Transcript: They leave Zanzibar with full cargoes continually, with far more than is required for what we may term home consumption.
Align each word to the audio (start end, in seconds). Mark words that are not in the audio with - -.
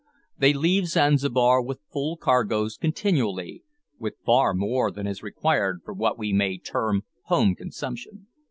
They 0.35 0.51
leave 0.51 0.87
Zanzibar 0.87 1.61
with 1.61 1.79
full 1.93 2.17
cargoes 2.17 2.75
continually, 2.75 3.61
with 3.99 4.15
far 4.25 4.51
more 4.55 4.89
than 4.89 5.05
is 5.05 5.21
required 5.21 5.81
for 5.85 5.93
what 5.93 6.17
we 6.17 6.33
may 6.33 6.57
term 6.57 7.03
home 7.25 7.53
consumption. 7.53 8.25